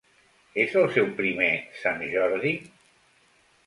[0.63, 1.53] És el seu primer
[1.85, 2.59] Sant Jordi?